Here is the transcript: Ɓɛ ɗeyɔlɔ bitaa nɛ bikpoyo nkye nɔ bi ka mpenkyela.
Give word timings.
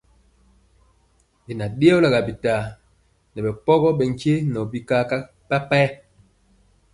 Ɓɛ 1.57 1.65
ɗeyɔlɔ 1.79 2.19
bitaa 2.27 2.61
nɛ 3.33 3.39
bikpoyo 3.45 3.89
nkye 4.09 4.33
nɔ 4.53 4.59
bi 4.71 4.79
ka 4.87 4.97
mpenkyela. 5.47 5.89